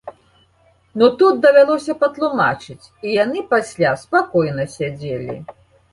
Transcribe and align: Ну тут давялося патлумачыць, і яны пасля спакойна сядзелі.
Ну 1.01 1.09
тут 1.19 1.43
давялося 1.43 1.95
патлумачыць, 2.03 2.89
і 3.05 3.15
яны 3.23 3.45
пасля 3.55 3.95
спакойна 4.05 4.63
сядзелі. 4.77 5.35